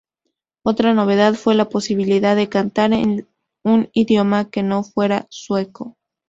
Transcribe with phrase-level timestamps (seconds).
[0.65, 3.27] Otra novedad fue la posibilidad de cantar en
[3.63, 5.95] un idioma que no fuera sueco.